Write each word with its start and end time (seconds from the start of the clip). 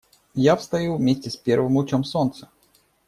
Я 0.33 0.55
встаю 0.55 0.95
вместе 0.95 1.29
с 1.29 1.35
первым 1.35 1.75
лучом 1.77 2.03
солнца. 2.03 2.49